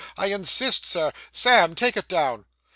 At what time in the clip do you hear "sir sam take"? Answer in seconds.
0.83-1.95